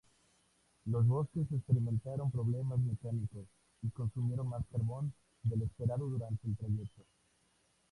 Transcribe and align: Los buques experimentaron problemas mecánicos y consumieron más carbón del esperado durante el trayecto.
Los 0.85 1.05
buques 1.05 1.45
experimentaron 1.51 2.31
problemas 2.31 2.79
mecánicos 2.79 3.45
y 3.83 3.89
consumieron 3.91 4.47
más 4.49 4.63
carbón 4.71 5.13
del 5.43 5.61
esperado 5.61 6.07
durante 6.07 6.47
el 6.47 6.57
trayecto. 6.57 7.03